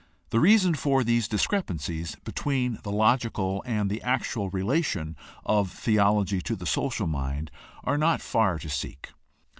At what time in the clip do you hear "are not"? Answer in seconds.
7.83-8.19